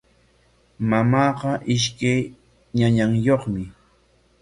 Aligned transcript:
Mamaaqa 0.89 1.51
ishkay 1.75 2.19
ñañayuqmi. 2.77 3.61